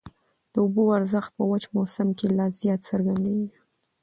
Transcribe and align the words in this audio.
د 0.51 0.53
اوبو 0.63 0.83
ارزښت 0.97 1.31
په 1.37 1.43
وچ 1.51 1.63
موسم 1.75 2.07
کي 2.17 2.27
لا 2.37 2.45
زیات 2.59 2.79
څرګندېږي. 2.89 3.59